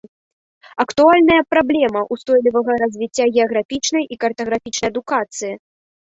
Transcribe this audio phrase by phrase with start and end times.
[0.83, 5.51] Актуальныя праблемы ўстойлівага развіцця геаграфічнай і картаграфічнай адукацыі.